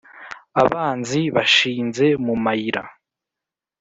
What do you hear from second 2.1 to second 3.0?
mu mayira